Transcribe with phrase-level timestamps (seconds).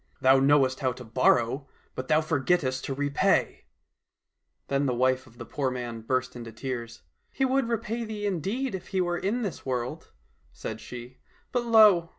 [0.19, 3.65] Thou knowest how to borrow, but thou forgettest to repay!"
[4.67, 8.73] Then the wife of the poor man burst into tears." He would repay thee indeed
[8.73, 10.09] if he were in this world,"
[10.53, 12.09] said she, *' but lo now